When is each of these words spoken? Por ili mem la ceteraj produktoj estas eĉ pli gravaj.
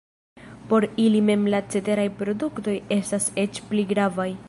Por 0.71 0.87
ili 1.03 1.21
mem 1.27 1.45
la 1.55 1.61
ceteraj 1.75 2.07
produktoj 2.23 2.77
estas 3.01 3.33
eĉ 3.47 3.65
pli 3.71 3.89
gravaj. 3.95 4.31